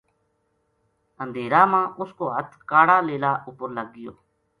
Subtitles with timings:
[1.23, 4.13] اندھیرا ما اس کو ہتھ کاڑا لیلا اپر لگ گیو